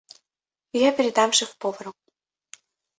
Я 0.87 0.89
передам 0.97 1.29
шеф-повару. 1.39 1.91